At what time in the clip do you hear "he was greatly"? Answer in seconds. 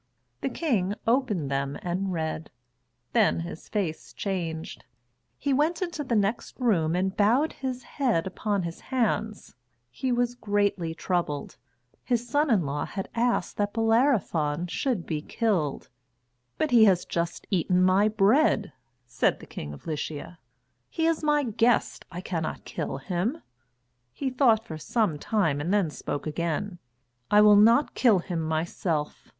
9.91-10.95